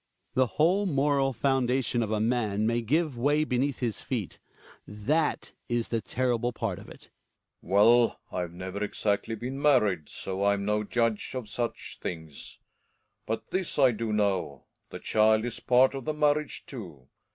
Hjalmar. 0.01 0.33
The 0.33 0.47
whole 0.47 0.85
moral 0.87 1.31
foundation 1.31 2.01
of 2.01 2.09
a 2.09 2.19
man 2.19 2.65
may 2.65 2.81
give 2.81 3.19
way 3.19 3.43
beneath 3.43 3.81
his 3.81 4.01
feet; 4.01 4.39
that 4.87 5.51
is 5.69 5.89
the 5.89 6.01
terrible 6.01 6.51
part 6.51 6.79
of 6.79 6.89
it. 6.89 7.11
Relling. 7.63 7.69
Well, 7.69 8.19
I've 8.31 8.51
never 8.51 8.83
exactly 8.83 9.35
been 9.35 9.61
married, 9.61 10.09
so 10.09 10.43
I'm 10.43 10.65
no 10.65 10.83
judge 10.83 11.35
of 11.35 11.47
such 11.47 11.99
things. 12.01 12.57
But 13.27 13.51
this 13.51 13.77
I 13.77 13.91
do 13.91 14.11
know, 14.11 14.65
the 14.89 14.97
child 14.97 15.45
is 15.45 15.59
part 15.59 15.93
of 15.93 16.05
the 16.05 16.15
marriage 16.15 16.63
too. 16.65 17.07